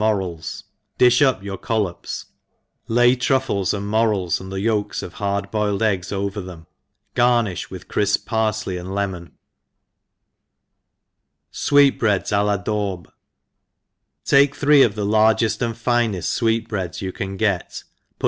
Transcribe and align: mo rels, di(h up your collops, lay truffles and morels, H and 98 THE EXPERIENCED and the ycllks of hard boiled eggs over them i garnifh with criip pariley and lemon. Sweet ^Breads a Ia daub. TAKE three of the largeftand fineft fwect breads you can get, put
mo 0.03 0.09
rels, 0.13 0.63
di(h 0.97 1.21
up 1.23 1.43
your 1.43 1.59
collops, 1.59 2.25
lay 2.87 3.15
truffles 3.15 3.71
and 3.71 3.87
morels, 3.87 4.37
H 4.37 4.41
and 4.41 4.49
98 4.49 4.49
THE 4.63 4.67
EXPERIENCED 4.69 5.03
and 5.03 5.03
the 5.03 5.03
ycllks 5.03 5.03
of 5.03 5.13
hard 5.19 5.51
boiled 5.51 5.83
eggs 5.83 6.11
over 6.11 6.41
them 6.41 6.65
i 7.15 7.19
garnifh 7.19 7.69
with 7.69 7.87
criip 7.87 8.23
pariley 8.25 8.79
and 8.79 8.95
lemon. 8.95 9.33
Sweet 11.51 11.99
^Breads 11.99 12.31
a 12.35 12.43
Ia 12.51 12.57
daub. 12.63 13.09
TAKE 14.25 14.55
three 14.55 14.81
of 14.81 14.95
the 14.95 15.05
largeftand 15.05 15.75
fineft 15.75 16.25
fwect 16.39 16.67
breads 16.67 17.03
you 17.03 17.11
can 17.11 17.37
get, 17.37 17.83
put 18.17 18.19